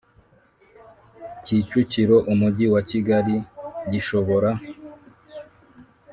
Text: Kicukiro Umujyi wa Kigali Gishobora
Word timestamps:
Kicukiro 1.43 2.17
Umujyi 2.31 2.67
wa 2.73 2.81
Kigali 2.89 3.35
Gishobora 3.91 4.49